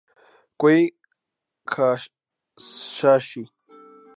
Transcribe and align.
Kohei 0.59 0.83
Hayashi 1.69 3.41